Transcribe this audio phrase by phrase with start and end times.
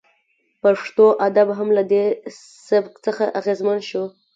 [0.61, 2.03] پښتو ادب هم له دې
[2.71, 4.03] سبک څخه اغیزمن شو